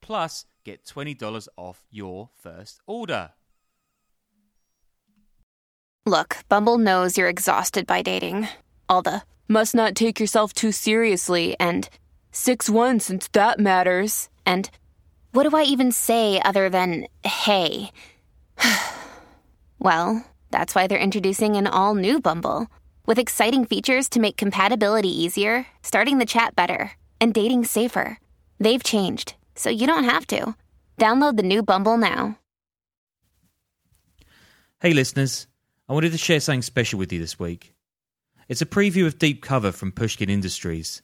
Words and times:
Plus, 0.00 0.46
get 0.64 0.84
$20 0.84 1.48
off 1.56 1.84
your 1.90 2.30
first 2.36 2.80
order. 2.86 3.30
Look, 6.06 6.38
Bumble 6.48 6.78
knows 6.78 7.18
you're 7.18 7.28
exhausted 7.28 7.86
by 7.86 8.02
dating. 8.02 8.48
All 8.88 9.02
the 9.02 9.22
must 9.48 9.74
not 9.74 9.94
take 9.94 10.18
yourself 10.18 10.52
too 10.52 10.72
seriously 10.72 11.54
and 11.60 11.88
6 12.32 12.70
1 12.70 13.00
since 13.00 13.28
that 13.28 13.58
matters. 13.58 14.28
And 14.46 14.70
what 15.32 15.48
do 15.48 15.56
I 15.56 15.64
even 15.64 15.92
say 15.92 16.40
other 16.42 16.70
than 16.70 17.06
hey? 17.24 17.90
well, 19.78 20.24
that's 20.50 20.74
why 20.74 20.86
they're 20.86 20.98
introducing 20.98 21.56
an 21.56 21.66
all 21.66 21.94
new 21.94 22.20
Bumble 22.20 22.68
with 23.06 23.18
exciting 23.18 23.64
features 23.64 24.08
to 24.10 24.20
make 24.20 24.36
compatibility 24.36 25.08
easier, 25.08 25.66
starting 25.82 26.18
the 26.18 26.26
chat 26.26 26.54
better, 26.54 26.92
and 27.20 27.32
dating 27.34 27.64
safer. 27.64 28.18
They've 28.60 28.82
changed, 28.82 29.34
so 29.58 29.70
you 29.70 29.86
don't 29.86 30.04
have 30.04 30.26
to. 30.28 30.54
Download 30.98 31.36
the 31.36 31.42
new 31.42 31.62
Bumble 31.62 31.98
now. 31.98 32.38
Hey, 34.80 34.92
listeners, 34.92 35.46
I 35.88 35.92
wanted 35.92 36.12
to 36.12 36.18
share 36.18 36.40
something 36.40 36.62
special 36.62 36.98
with 36.98 37.12
you 37.12 37.18
this 37.18 37.38
week. 37.38 37.74
It's 38.48 38.62
a 38.62 38.66
preview 38.66 39.06
of 39.06 39.18
Deep 39.18 39.42
Cover 39.42 39.72
from 39.72 39.92
Pushkin 39.92 40.30
Industries. 40.30 41.02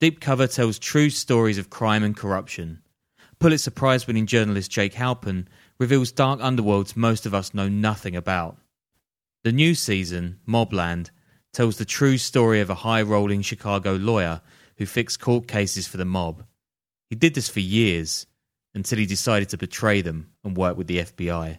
Deep 0.00 0.20
Cover 0.20 0.46
tells 0.46 0.78
true 0.78 1.10
stories 1.10 1.58
of 1.58 1.70
crime 1.70 2.04
and 2.04 2.16
corruption. 2.16 2.82
Pulitzer 3.38 3.70
Prize 3.70 4.06
winning 4.06 4.26
journalist 4.26 4.70
Jake 4.70 4.94
Halpern 4.94 5.46
reveals 5.78 6.12
dark 6.12 6.40
underworlds 6.40 6.96
most 6.96 7.24
of 7.24 7.34
us 7.34 7.54
know 7.54 7.68
nothing 7.68 8.14
about. 8.14 8.58
The 9.44 9.52
new 9.52 9.74
season, 9.74 10.40
Mobland, 10.46 11.10
tells 11.52 11.78
the 11.78 11.84
true 11.84 12.18
story 12.18 12.60
of 12.60 12.70
a 12.70 12.74
high 12.74 13.02
rolling 13.02 13.42
Chicago 13.42 13.94
lawyer 13.94 14.40
who 14.76 14.86
fixed 14.86 15.20
court 15.20 15.48
cases 15.48 15.88
for 15.88 15.96
the 15.96 16.04
mob. 16.04 16.44
He 17.08 17.16
did 17.16 17.34
this 17.34 17.48
for 17.48 17.60
years 17.60 18.26
until 18.74 18.98
he 18.98 19.06
decided 19.06 19.48
to 19.50 19.58
betray 19.58 20.02
them 20.02 20.30
and 20.44 20.56
work 20.56 20.76
with 20.76 20.86
the 20.86 20.98
FBI. 20.98 21.58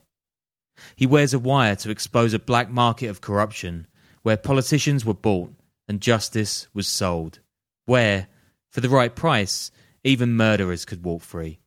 He 0.96 1.06
wears 1.06 1.34
a 1.34 1.40
wire 1.40 1.76
to 1.78 1.90
expose 1.90 2.34
a 2.34 2.40
black 2.40 2.70
market 2.70 3.08
of 3.08 3.22
corruption 3.22 3.88
where 4.22 4.38
politicians 4.38 5.04
were 5.04 5.14
bought 5.14 5.54
and 5.88 6.02
justice 6.02 6.68
was 6.74 6.88
sold, 6.88 7.40
where, 7.86 8.28
for 8.70 8.82
the 8.82 8.90
right 8.90 9.16
price, 9.16 9.72
even 10.04 10.38
murderers 10.38 10.86
could 10.86 11.04
walk 11.04 11.24
free. 11.24 11.60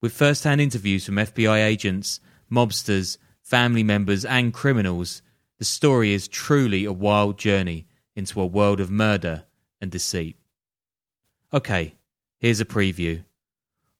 With 0.00 0.12
first 0.12 0.44
hand 0.44 0.60
interviews 0.60 1.04
from 1.04 1.16
FBI 1.16 1.64
agents, 1.64 2.20
mobsters, 2.50 3.18
family 3.42 3.82
members, 3.82 4.24
and 4.24 4.54
criminals, 4.54 5.22
the 5.58 5.64
story 5.64 6.12
is 6.12 6.28
truly 6.28 6.84
a 6.84 6.92
wild 6.92 7.38
journey 7.38 7.86
into 8.14 8.40
a 8.40 8.46
world 8.46 8.80
of 8.80 8.90
murder 8.90 9.44
and 9.80 9.90
deceit. 9.90 10.36
Okay, 11.52 11.94
here's 12.44 12.60
a 12.60 12.64
preview. 12.66 13.24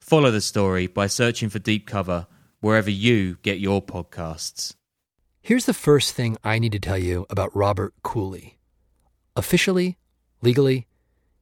Follow 0.03 0.31
the 0.31 0.39
story 0.39 0.87
by 0.87 1.07
searching 1.07 1.49
for 1.49 1.59
Deep 1.59 1.87
Cover 1.87 2.27
wherever 2.61 2.91
you 2.91 3.39
get 3.41 3.59
your 3.59 3.81
podcasts. 3.81 4.75
Here's 5.41 5.65
the 5.65 5.73
first 5.73 6.13
thing 6.13 6.37
I 6.45 6.59
need 6.59 6.73
to 6.73 6.79
tell 6.79 6.99
you 6.99 7.25
about 7.31 7.57
Robert 7.57 7.95
Cooley. 8.03 8.59
Officially, 9.35 9.97
legally, 10.43 10.87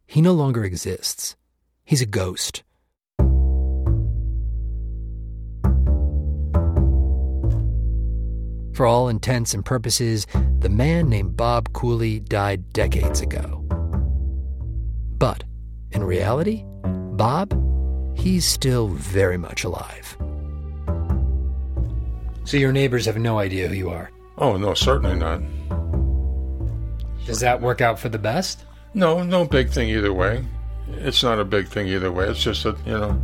he 0.07 0.23
no 0.23 0.33
longer 0.33 0.63
exists. 0.63 1.35
He's 1.85 2.03
a 2.03 2.07
ghost. 2.07 2.63
For 8.77 8.87
all 8.87 9.09
intents 9.09 9.55
and 9.55 9.65
purposes, 9.65 10.25
the 10.61 10.69
man 10.69 11.09
named 11.09 11.37
Bob 11.37 11.73
Cooley 11.73 12.21
died 12.21 12.73
decades 12.73 13.21
ago. 13.21 13.65
But 15.19 15.43
in 15.93 16.05
reality, 16.05 16.65
Bob, 16.85 17.53
he's 18.17 18.45
still 18.45 18.89
very 18.89 19.37
much 19.37 19.65
alive. 19.65 20.17
So 22.45 22.57
your 22.57 22.73
neighbors 22.73 23.07
have 23.07 23.17
no 23.17 23.39
idea 23.39 23.69
who 23.69 23.75
you 23.75 23.91
are? 23.91 24.11
Oh, 24.39 24.57
no, 24.57 24.75
certainly 24.75 25.17
not. 25.17 25.41
Does 27.27 27.41
that 27.41 27.61
work 27.61 27.81
out 27.81 27.99
for 27.99 28.09
the 28.09 28.19
best? 28.19 28.65
No, 28.95 29.23
no 29.23 29.45
big 29.45 29.71
thing 29.71 29.89
either 29.89 30.13
way. 30.13 30.45
It's 30.89 31.23
not 31.23 31.39
a 31.39 31.45
big 31.45 31.69
thing 31.69 31.87
either 31.89 32.11
way. 32.11 32.27
It's 32.27 32.43
just 32.43 32.65
that, 32.65 32.77
you 32.87 32.93
know, 32.93 33.21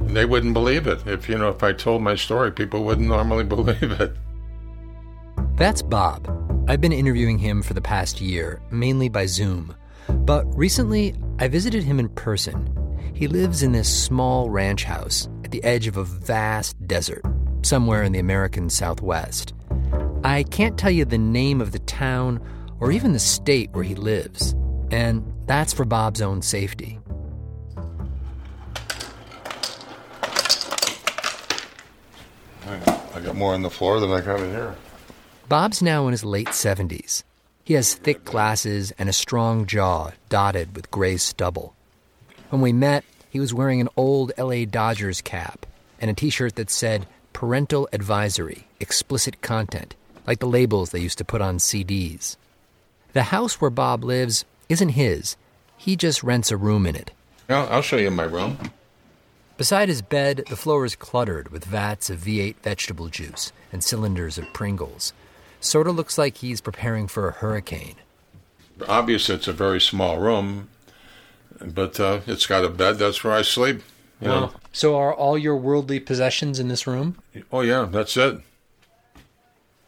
they 0.00 0.24
wouldn't 0.24 0.54
believe 0.54 0.86
it. 0.86 1.06
If, 1.06 1.28
you 1.28 1.38
know, 1.38 1.48
if 1.48 1.62
I 1.62 1.72
told 1.72 2.02
my 2.02 2.16
story, 2.16 2.50
people 2.50 2.84
wouldn't 2.84 3.08
normally 3.08 3.44
believe 3.56 3.82
it. 3.82 4.16
That's 5.54 5.82
Bob. 5.82 6.28
I've 6.68 6.80
been 6.80 6.92
interviewing 6.92 7.38
him 7.38 7.62
for 7.62 7.74
the 7.74 7.80
past 7.80 8.20
year, 8.20 8.60
mainly 8.70 9.08
by 9.08 9.26
Zoom. 9.26 9.74
But 10.08 10.44
recently, 10.56 11.14
I 11.38 11.48
visited 11.48 11.84
him 11.84 12.00
in 12.00 12.08
person. 12.08 12.72
He 13.14 13.28
lives 13.28 13.62
in 13.62 13.72
this 13.72 13.92
small 13.94 14.48
ranch 14.48 14.84
house 14.84 15.28
at 15.44 15.50
the 15.50 15.62
edge 15.64 15.86
of 15.86 15.98
a 15.98 16.04
vast 16.04 16.74
desert, 16.86 17.22
somewhere 17.62 18.02
in 18.02 18.12
the 18.12 18.18
American 18.18 18.70
Southwest. 18.70 19.52
I 20.24 20.44
can't 20.44 20.78
tell 20.78 20.90
you 20.90 21.04
the 21.04 21.18
name 21.18 21.60
of 21.60 21.72
the 21.72 21.78
town 21.80 22.40
or 22.80 22.90
even 22.90 23.12
the 23.12 23.18
state 23.18 23.70
where 23.72 23.84
he 23.84 23.94
lives, 23.94 24.54
and 24.90 25.30
that's 25.46 25.74
for 25.74 25.84
Bob's 25.84 26.22
own 26.22 26.40
safety. 26.40 26.98
I 32.66 33.20
got 33.20 33.36
more 33.36 33.52
on 33.52 33.62
the 33.62 33.70
floor 33.70 34.00
than 34.00 34.10
I 34.10 34.22
got 34.22 34.40
in 34.40 34.50
here. 34.50 34.74
Bob's 35.48 35.82
now 35.82 36.06
in 36.06 36.12
his 36.12 36.24
late 36.24 36.48
70s. 36.48 37.24
He 37.66 37.74
has 37.74 37.96
thick 37.96 38.24
glasses 38.24 38.92
and 38.96 39.08
a 39.08 39.12
strong 39.12 39.66
jaw 39.66 40.12
dotted 40.28 40.76
with 40.76 40.88
gray 40.92 41.16
stubble. 41.16 41.74
When 42.50 42.62
we 42.62 42.72
met, 42.72 43.04
he 43.28 43.40
was 43.40 43.52
wearing 43.52 43.80
an 43.80 43.88
old 43.96 44.30
LA 44.38 44.66
Dodgers 44.66 45.20
cap 45.20 45.66
and 46.00 46.08
a 46.08 46.14
t 46.14 46.30
shirt 46.30 46.54
that 46.54 46.70
said 46.70 47.08
Parental 47.32 47.88
Advisory, 47.92 48.68
Explicit 48.78 49.42
Content, 49.42 49.96
like 50.28 50.38
the 50.38 50.46
labels 50.46 50.90
they 50.90 51.00
used 51.00 51.18
to 51.18 51.24
put 51.24 51.42
on 51.42 51.58
CDs. 51.58 52.36
The 53.14 53.34
house 53.34 53.60
where 53.60 53.68
Bob 53.68 54.04
lives 54.04 54.44
isn't 54.68 54.90
his, 54.90 55.36
he 55.76 55.96
just 55.96 56.22
rents 56.22 56.52
a 56.52 56.56
room 56.56 56.86
in 56.86 56.94
it. 56.94 57.10
I'll, 57.48 57.68
I'll 57.68 57.82
show 57.82 57.96
you 57.96 58.12
my 58.12 58.22
room. 58.22 58.58
Beside 59.56 59.88
his 59.88 60.02
bed, 60.02 60.44
the 60.48 60.54
floor 60.54 60.84
is 60.84 60.94
cluttered 60.94 61.48
with 61.48 61.64
vats 61.64 62.10
of 62.10 62.20
V8 62.20 62.54
vegetable 62.62 63.08
juice 63.08 63.50
and 63.72 63.82
cylinders 63.82 64.38
of 64.38 64.52
Pringles. 64.52 65.12
Sort 65.66 65.88
of 65.88 65.96
looks 65.96 66.16
like 66.16 66.36
he's 66.36 66.60
preparing 66.60 67.08
for 67.08 67.26
a 67.26 67.32
hurricane. 67.32 67.96
Obviously, 68.86 69.34
it's 69.34 69.48
a 69.48 69.52
very 69.52 69.80
small 69.80 70.18
room, 70.18 70.68
but 71.60 71.98
uh, 71.98 72.20
it's 72.28 72.46
got 72.46 72.64
a 72.64 72.68
bed. 72.68 72.98
That's 72.98 73.24
where 73.24 73.32
I 73.32 73.42
sleep. 73.42 73.82
You 74.20 74.28
know. 74.28 74.52
So 74.72 74.96
are 74.96 75.12
all 75.12 75.36
your 75.36 75.56
worldly 75.56 75.98
possessions 75.98 76.60
in 76.60 76.68
this 76.68 76.86
room? 76.86 77.16
Oh, 77.50 77.62
yeah, 77.62 77.88
that's 77.90 78.16
it. 78.16 78.40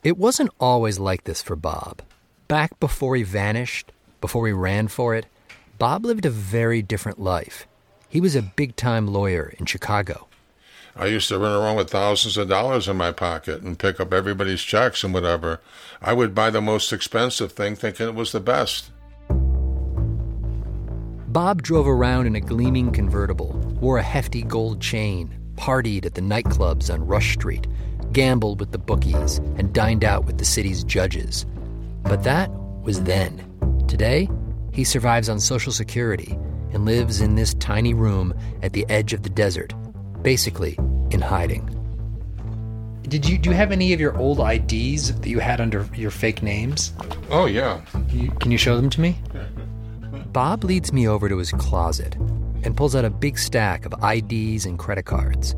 It 0.03 0.19
wasn't 0.19 0.51
always 0.59 0.99
like 0.99 1.25
this 1.25 1.43
for 1.43 1.55
Bob. 1.55 2.03
Back 2.49 2.79
before 2.81 3.15
he 3.15 3.23
vanished, 3.23 3.93
before 4.21 4.47
he 4.47 4.53
ran 4.53 4.89
for 4.89 5.15
it, 5.15 5.27
Bob 5.79 6.05
lived 6.05 6.27
a 6.27 6.31
very 6.31 6.83
different 6.83 7.21
life. 7.21 7.67
He 8.09 8.21
was 8.21 8.35
a 8.35 8.43
big 8.43 8.75
time 8.75 9.07
lawyer 9.07 9.55
in 9.59 9.67
Chicago. 9.67 10.28
I 10.99 11.07
used 11.07 11.29
to 11.29 11.39
run 11.39 11.53
around 11.53 11.77
with 11.77 11.91
thousands 11.91 12.37
of 12.37 12.49
dollars 12.49 12.89
in 12.89 12.97
my 12.97 13.13
pocket 13.13 13.63
and 13.63 13.79
pick 13.79 14.01
up 14.01 14.13
everybody's 14.13 14.63
checks 14.63 15.05
and 15.05 15.15
whatever. 15.15 15.61
I 16.03 16.13
would 16.13 16.35
buy 16.35 16.51
the 16.51 16.61
most 16.61 16.93
expensive 16.93 17.53
thing 17.53 17.77
thinking 17.77 18.09
it 18.09 18.17
was 18.17 18.33
the 18.33 18.41
best. 18.41 18.91
Bob 21.29 21.63
drove 21.63 21.87
around 21.87 22.27
in 22.27 22.35
a 22.35 22.41
gleaming 22.41 22.91
convertible, 22.91 23.53
wore 23.81 23.99
a 23.99 24.03
hefty 24.03 24.43
gold 24.43 24.81
chain, 24.81 25.33
partied 25.55 26.05
at 26.05 26.15
the 26.15 26.21
nightclubs 26.21 26.93
on 26.93 27.07
Rush 27.07 27.35
Street, 27.35 27.69
gambled 28.13 28.59
with 28.59 28.73
the 28.73 28.79
bookies, 28.79 29.39
and 29.57 29.73
dined 29.73 30.03
out 30.03 30.25
with 30.25 30.39
the 30.39 30.45
city's 30.45 30.83
judges. 30.83 31.47
But 32.03 32.25
that 32.25 32.51
was 32.83 33.05
then. 33.05 33.45
Today, 33.87 34.29
he 34.73 34.83
survives 34.83 35.29
on 35.29 35.39
Social 35.39 35.71
Security 35.71 36.37
and 36.73 36.85
lives 36.85 37.21
in 37.21 37.37
this 37.37 37.55
tiny 37.55 37.95
room 37.95 38.35
at 38.65 38.73
the 38.73 38.85
edge 38.89 39.13
of 39.13 39.23
the 39.23 39.31
desert, 39.31 39.73
basically 40.23 40.77
in 41.11 41.21
hiding. 41.21 41.75
Did 43.03 43.27
you 43.27 43.39
do 43.39 43.51
you 43.51 43.57
have 43.57 43.73
any 43.73 43.93
of 43.95 44.01
your 44.01 44.17
old 44.19 44.39
IDs 44.39 45.15
that 45.21 45.29
you 45.29 45.39
had 45.39 45.61
under 45.61 45.89
your 45.95 46.11
fake 46.11 46.43
names? 46.43 46.93
Oh, 47.31 47.47
yeah. 47.47 47.81
You, 48.11 48.31
can 48.33 48.51
you 48.51 48.59
show 48.59 48.77
them 48.77 48.91
to 48.91 49.01
me? 49.01 49.17
Bob 50.33 50.63
leads 50.65 50.93
me 50.93 51.09
over 51.09 51.29
to 51.29 51.39
his 51.39 51.53
closet 51.53 52.15
and 52.65 52.77
pulls 52.77 52.95
out 52.95 53.07
a 53.07 53.11
big 53.11 53.39
stack 53.39 53.87
of 53.87 53.95
IDs 54.05 54.67
and 54.67 54.79
credit 54.79 55.07
cards. 55.07 55.55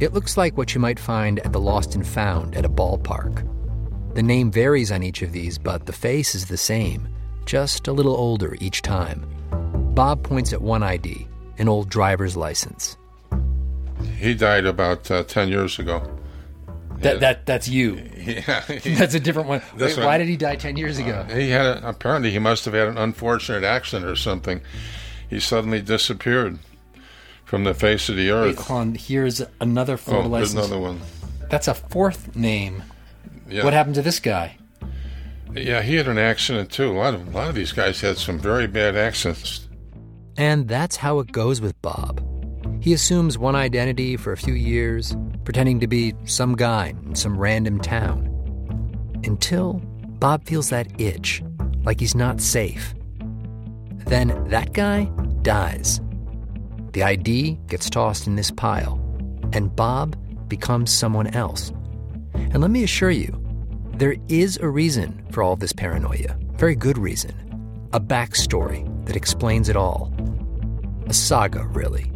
It 0.00 0.14
looks 0.14 0.36
like 0.36 0.56
what 0.56 0.74
you 0.74 0.80
might 0.80 0.98
find 0.98 1.38
at 1.40 1.52
the 1.52 1.60
Lost 1.60 1.94
and 1.94 2.06
Found 2.06 2.54
at 2.54 2.64
a 2.64 2.68
ballpark. 2.68 3.46
The 4.14 4.22
name 4.22 4.50
varies 4.50 4.90
on 4.90 5.02
each 5.02 5.20
of 5.20 5.32
these, 5.32 5.58
but 5.58 5.84
the 5.84 5.92
face 5.92 6.34
is 6.34 6.46
the 6.46 6.56
same, 6.56 7.08
just 7.44 7.88
a 7.88 7.92
little 7.92 8.16
older 8.16 8.56
each 8.60 8.80
time. 8.80 9.26
Bob 9.94 10.22
points 10.22 10.54
at 10.54 10.62
one 10.62 10.82
ID, 10.82 11.28
an 11.58 11.68
old 11.68 11.90
driver's 11.90 12.36
license. 12.36 12.96
He 14.18 14.34
died 14.34 14.66
about 14.66 15.10
uh, 15.10 15.24
10 15.24 15.48
years 15.48 15.78
ago. 15.78 16.18
That, 16.98 17.20
that 17.20 17.46
that's 17.46 17.68
you. 17.68 18.02
Yeah. 18.26 18.64
That's 18.84 19.14
a 19.14 19.20
different 19.20 19.48
one. 19.48 19.62
This 19.76 19.92
Wait, 19.92 19.98
one- 19.98 20.06
why 20.06 20.18
did 20.18 20.26
he 20.26 20.36
die 20.36 20.56
ten 20.56 20.76
years 20.76 20.98
ago? 20.98 21.24
He 21.30 21.50
had 21.50 21.64
a, 21.64 21.88
apparently 21.88 22.32
he 22.32 22.40
must 22.40 22.64
have 22.64 22.74
had 22.74 22.88
an 22.88 22.98
unfortunate 22.98 23.62
accident 23.62 24.10
or 24.10 24.16
something. 24.16 24.60
He 25.30 25.38
suddenly 25.38 25.80
disappeared 25.80 26.58
from 27.44 27.62
the 27.62 27.72
face 27.72 28.08
of 28.08 28.16
the 28.16 28.32
Wait, 28.32 28.36
earth. 28.36 28.66
hold 28.66 28.80
on. 28.80 28.94
Here's 28.96 29.42
another 29.60 29.96
Florida 29.96 30.28
oh, 30.28 30.32
there's 30.32 30.54
license. 30.56 30.72
another 30.72 30.82
one. 30.82 31.00
That's 31.50 31.68
a 31.68 31.74
fourth 31.74 32.34
name. 32.34 32.82
Yeah. 33.48 33.62
What 33.62 33.74
happened 33.74 33.94
to 33.94 34.02
this 34.02 34.18
guy? 34.18 34.56
Yeah, 35.54 35.82
he 35.82 35.94
had 35.94 36.08
an 36.08 36.18
accident 36.18 36.72
too. 36.72 36.90
A 36.90 36.98
lot 36.98 37.14
of 37.14 37.28
a 37.28 37.30
lot 37.30 37.48
of 37.48 37.54
these 37.54 37.70
guys 37.70 38.00
had 38.00 38.18
some 38.18 38.40
very 38.40 38.66
bad 38.66 38.96
accidents. 38.96 39.68
And 40.36 40.66
that's 40.66 40.96
how 40.96 41.20
it 41.20 41.30
goes 41.30 41.60
with 41.60 41.80
Bob. 41.80 42.25
He 42.86 42.92
assumes 42.92 43.36
one 43.36 43.56
identity 43.56 44.16
for 44.16 44.30
a 44.30 44.36
few 44.36 44.54
years, 44.54 45.16
pretending 45.42 45.80
to 45.80 45.88
be 45.88 46.14
some 46.24 46.54
guy 46.54 46.94
in 47.04 47.16
some 47.16 47.36
random 47.36 47.80
town. 47.80 48.30
Until 49.24 49.82
Bob 50.20 50.44
feels 50.44 50.68
that 50.68 51.00
itch, 51.00 51.42
like 51.82 51.98
he's 51.98 52.14
not 52.14 52.40
safe. 52.40 52.94
Then 54.06 54.40
that 54.50 54.72
guy 54.72 55.06
dies. 55.42 56.00
The 56.92 57.02
ID 57.02 57.58
gets 57.66 57.90
tossed 57.90 58.28
in 58.28 58.36
this 58.36 58.52
pile, 58.52 59.00
and 59.52 59.74
Bob 59.74 60.16
becomes 60.48 60.92
someone 60.92 61.26
else. 61.34 61.72
And 62.34 62.60
let 62.60 62.70
me 62.70 62.84
assure 62.84 63.10
you, 63.10 63.36
there 63.96 64.14
is 64.28 64.58
a 64.58 64.68
reason 64.68 65.26
for 65.32 65.42
all 65.42 65.56
this 65.56 65.72
paranoia. 65.72 66.38
Very 66.52 66.76
good 66.76 66.98
reason. 66.98 67.34
A 67.92 67.98
backstory 67.98 68.86
that 69.06 69.16
explains 69.16 69.68
it 69.68 69.74
all. 69.74 70.14
A 71.08 71.12
saga, 71.12 71.64
really. 71.64 72.12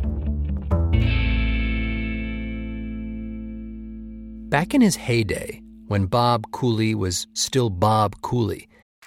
Back 4.50 4.74
in 4.74 4.80
his 4.80 4.96
heyday, 4.96 5.62
when 5.86 6.06
Bob 6.06 6.50
Cooley 6.50 6.92
was 6.92 7.28
still 7.34 7.70
Bob 7.70 8.20
Cooley, 8.20 8.66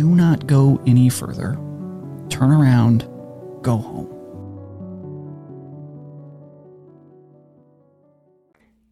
Do 0.00 0.14
not 0.14 0.46
go 0.46 0.80
any 0.86 1.10
further. 1.10 1.58
Turn 2.30 2.52
around, 2.52 3.02
go 3.60 3.76
home. 3.76 4.20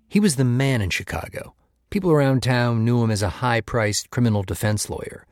he 0.08 0.20
was 0.20 0.36
the 0.36 0.44
man 0.44 0.82
in 0.82 0.90
Chicago. 0.90 1.54
People 1.88 2.10
around 2.10 2.42
town 2.42 2.84
knew 2.84 3.02
him 3.02 3.10
as 3.10 3.22
a 3.22 3.40
high 3.40 3.62
priced 3.62 4.10
criminal 4.10 4.42
defense 4.42 4.90
lawyer. 4.90 5.24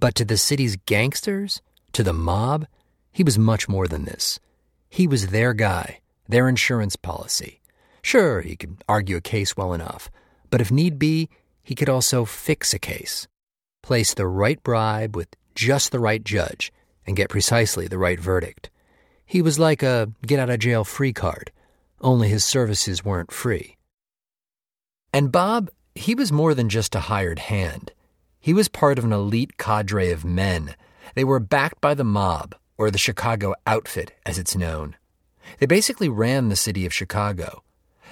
But 0.00 0.16
to 0.16 0.24
the 0.24 0.36
city's 0.36 0.74
gangsters, 0.86 1.62
to 1.92 2.02
the 2.02 2.12
mob, 2.12 2.66
he 3.12 3.22
was 3.22 3.38
much 3.38 3.68
more 3.68 3.86
than 3.86 4.06
this. 4.06 4.40
He 4.88 5.06
was 5.06 5.28
their 5.28 5.54
guy, 5.54 6.00
their 6.28 6.48
insurance 6.48 6.96
policy. 6.96 7.60
Sure, 8.02 8.40
he 8.40 8.56
could 8.56 8.82
argue 8.88 9.16
a 9.16 9.20
case 9.20 9.56
well 9.56 9.72
enough, 9.72 10.10
but 10.50 10.60
if 10.60 10.72
need 10.72 10.98
be, 10.98 11.28
he 11.62 11.76
could 11.76 11.88
also 11.88 12.24
fix 12.24 12.74
a 12.74 12.80
case. 12.80 13.28
Place 13.84 14.14
the 14.14 14.26
right 14.26 14.62
bribe 14.62 15.14
with 15.14 15.28
just 15.54 15.92
the 15.92 15.98
right 15.98 16.24
judge 16.24 16.72
and 17.06 17.14
get 17.14 17.28
precisely 17.28 17.86
the 17.86 17.98
right 17.98 18.18
verdict. 18.18 18.70
He 19.26 19.42
was 19.42 19.58
like 19.58 19.82
a 19.82 20.10
get 20.26 20.38
out 20.38 20.48
of 20.48 20.60
jail 20.60 20.84
free 20.84 21.12
card, 21.12 21.52
only 22.00 22.30
his 22.30 22.46
services 22.46 23.04
weren't 23.04 23.30
free. 23.30 23.76
And 25.12 25.30
Bob, 25.30 25.68
he 25.94 26.14
was 26.14 26.32
more 26.32 26.54
than 26.54 26.70
just 26.70 26.94
a 26.94 27.10
hired 27.12 27.40
hand. 27.40 27.92
He 28.40 28.54
was 28.54 28.68
part 28.68 28.98
of 28.98 29.04
an 29.04 29.12
elite 29.12 29.58
cadre 29.58 30.10
of 30.10 30.24
men. 30.24 30.76
They 31.14 31.24
were 31.24 31.38
backed 31.38 31.82
by 31.82 31.92
the 31.92 32.04
mob, 32.04 32.54
or 32.78 32.90
the 32.90 32.96
Chicago 32.96 33.54
Outfit, 33.66 34.14
as 34.24 34.38
it's 34.38 34.56
known. 34.56 34.96
They 35.58 35.66
basically 35.66 36.08
ran 36.08 36.48
the 36.48 36.56
city 36.56 36.86
of 36.86 36.94
Chicago. 36.94 37.62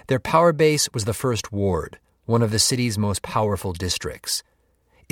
Their 0.09 0.21
power 0.21 0.53
base 0.53 0.91
was 0.93 1.07
the 1.07 1.15
First 1.15 1.51
Ward, 1.51 1.99
one 2.27 2.43
of 2.43 2.51
the 2.51 2.59
city's 2.59 2.99
most 2.99 3.23
powerful 3.23 3.73
districts. 3.73 4.43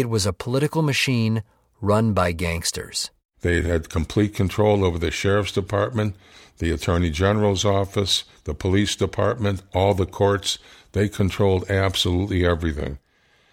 It 0.01 0.09
was 0.09 0.25
a 0.25 0.33
political 0.33 0.81
machine 0.81 1.43
run 1.83 2.15
by 2.15 2.33
gangsters. 2.33 3.11
They 3.43 3.61
had 3.61 3.91
complete 3.91 4.35
control 4.35 4.83
over 4.83 4.99
the 4.99 5.11
sheriff's 5.11 5.53
department, 5.53 6.17
the 6.57 6.71
attorney 6.71 7.11
general's 7.11 7.67
office, 7.67 8.25
the 8.45 8.55
police 8.55 8.97
department, 8.97 9.63
all 9.75 9.93
the 9.93 10.07
courts. 10.07 10.59
They 10.93 11.11
controlled 11.11 11.71
absolutely 11.71 12.47
everything. 12.47 12.99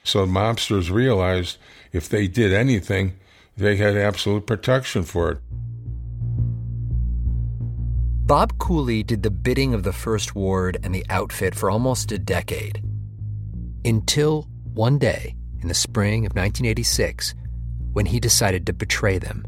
So 0.06 0.26
mobsters 0.26 0.90
realized 0.90 1.58
if 1.92 2.08
they 2.08 2.30
did 2.30 2.54
anything, 2.54 3.20
they 3.58 3.76
had 3.76 3.98
absolute 3.98 4.48
protection 4.48 5.04
for 5.04 5.32
it. 5.32 5.40
Bob 8.26 8.58
Cooley 8.58 9.04
did 9.04 9.22
the 9.22 9.32
bidding 9.32 9.74
of 9.74 9.84
the 9.84 9.92
First 9.92 10.34
Ward 10.34 10.78
and 10.82 10.96
the 10.96 11.06
outfit 11.10 11.56
for 11.56 11.70
almost 11.70 12.14
a 12.14 12.18
decade. 12.18 12.82
Until 13.84 14.48
one 14.74 14.98
day 14.98 15.36
in 15.62 15.68
the 15.68 15.74
spring 15.74 16.26
of 16.26 16.32
1986, 16.32 17.34
when 17.94 18.06
he 18.06 18.20
decided 18.20 18.66
to 18.66 18.74
betray 18.74 19.18
them. 19.18 19.46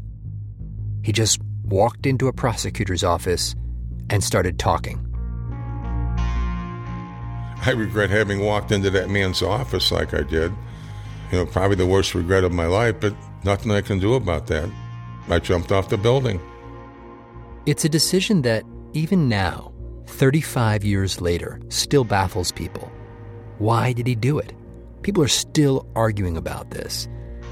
He 1.02 1.12
just 1.12 1.40
walked 1.64 2.06
into 2.06 2.28
a 2.28 2.32
prosecutor's 2.32 3.04
office 3.04 3.54
and 4.08 4.22
started 4.22 4.58
talking. 4.58 5.06
I 7.66 7.72
regret 7.76 8.10
having 8.10 8.40
walked 8.40 8.72
into 8.72 8.90
that 8.90 9.10
man's 9.10 9.42
office 9.42 9.92
like 9.92 10.14
I 10.14 10.22
did. 10.22 10.52
You 11.30 11.38
know, 11.38 11.46
probably 11.46 11.76
the 11.76 11.86
worst 11.86 12.14
regret 12.14 12.42
of 12.42 12.52
my 12.52 12.66
life, 12.66 12.96
but 13.00 13.14
Nothing 13.42 13.72
I 13.72 13.80
can 13.80 13.98
do 13.98 14.14
about 14.14 14.46
that. 14.48 14.70
I 15.28 15.38
jumped 15.38 15.72
off 15.72 15.88
the 15.88 15.96
building. 15.96 16.40
It's 17.66 17.84
a 17.84 17.88
decision 17.88 18.42
that, 18.42 18.64
even 18.92 19.28
now, 19.28 19.72
35 20.06 20.84
years 20.84 21.20
later, 21.20 21.60
still 21.68 22.04
baffles 22.04 22.52
people. 22.52 22.90
Why 23.58 23.92
did 23.92 24.06
he 24.06 24.14
do 24.14 24.38
it? 24.38 24.52
People 25.02 25.22
are 25.22 25.28
still 25.28 25.86
arguing 25.96 26.36
about 26.36 26.70
this. 26.70 27.08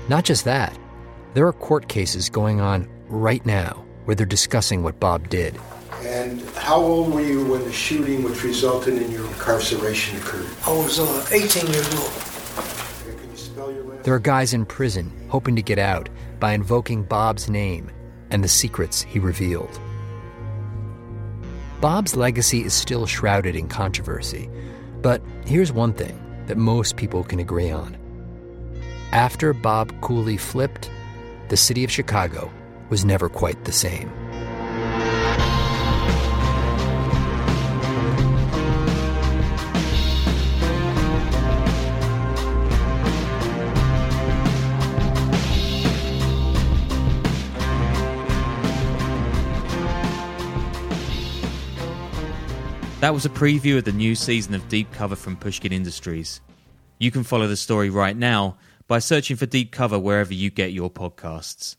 Not 0.09 0.25
just 0.25 0.45
that, 0.45 0.79
there 1.35 1.47
are 1.47 1.53
court 1.53 1.89
cases 1.89 2.29
going 2.29 2.61
on 2.61 2.89
right 3.09 3.45
now 3.47 3.85
where 4.05 4.15
they're 4.15 4.27
discussing 4.27 4.83
what 4.83 5.01
Bob 5.01 5.29
did. 5.29 5.59
And 6.03 6.41
how 6.57 6.77
old 6.77 7.13
were 7.13 7.21
you 7.23 7.45
when 7.47 7.65
the 7.65 7.73
shooting 7.73 8.23
which 8.23 8.45
resulted 8.45 9.01
in 9.01 9.11
your 9.11 9.27
incarceration 9.27 10.19
occurred? 10.19 10.49
I 10.67 10.71
was 10.71 10.99
uh, 11.01 11.27
18 11.33 11.67
years 11.67 11.95
old. 11.95 12.13
There 14.05 14.15
are 14.15 14.21
guys 14.21 14.55
in 14.55 14.65
prison 14.65 15.13
hoping 15.29 15.57
to 15.57 15.63
get 15.63 15.79
out 15.79 16.09
by 16.39 16.53
invoking 16.53 17.03
Bob's 17.03 17.51
name 17.51 17.91
and 18.31 18.45
the 18.45 18.49
secrets 18.49 19.03
he 19.03 19.19
revealed. 19.19 19.81
Bob's 21.81 22.17
legacy 22.17 22.65
is 22.65 22.75
still 22.75 23.07
shrouded 23.07 23.57
in 23.57 23.69
controversy, 23.69 24.49
but 25.03 25.23
here's 25.45 25.73
one 25.73 25.93
thing 25.93 26.19
that 26.49 26.57
most 26.57 26.97
people 26.97 27.23
can 27.23 27.39
agree 27.39 27.71
on. 27.71 27.97
After 29.13 29.55
Bob 29.55 29.93
Cooley 30.01 30.37
flipped, 30.37 30.91
the 31.49 31.57
city 31.57 31.85
of 31.85 31.91
Chicago 31.91 32.51
was 32.91 33.05
never 33.05 33.29
quite 33.29 33.65
the 33.65 33.73
same. 33.73 34.11
That 53.01 53.15
was 53.15 53.25
a 53.25 53.29
preview 53.29 53.79
of 53.79 53.85
the 53.85 53.93
new 53.93 54.17
season 54.17 54.55
of 54.55 54.69
Deep 54.69 54.91
Cover 54.91 55.15
from 55.15 55.37
Pushkin 55.37 55.73
Industries. 55.73 56.41
You 56.99 57.13
can 57.13 57.23
follow 57.23 57.47
the 57.47 57.57
story 57.57 57.91
right 57.91 58.17
now 58.17 58.57
by 58.89 58.99
searching 58.99 59.37
for 59.37 59.47
Deep 59.47 59.71
Cover 59.71 60.01
wherever 60.01 60.35
you 60.35 60.51
get 60.51 60.73
your 60.73 60.91
podcasts. 60.91 61.77